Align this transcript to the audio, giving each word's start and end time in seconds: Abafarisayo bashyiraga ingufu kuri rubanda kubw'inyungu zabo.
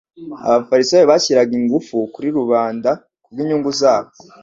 Abafarisayo 0.47 1.05
bashyiraga 1.11 1.53
ingufu 1.59 1.95
kuri 2.13 2.29
rubanda 2.37 2.89
kubw'inyungu 3.23 3.69
zabo. 3.81 4.09